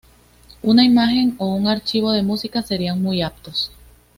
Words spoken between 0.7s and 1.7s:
imagen o un